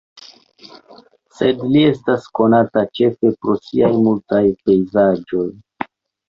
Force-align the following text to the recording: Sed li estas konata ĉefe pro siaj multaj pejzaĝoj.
Sed 1.39 1.59
li 1.75 1.83
estas 1.89 2.25
konata 2.39 2.83
ĉefe 3.01 3.31
pro 3.45 3.57
siaj 3.67 3.93
multaj 4.07 4.41
pejzaĝoj. 4.65 5.47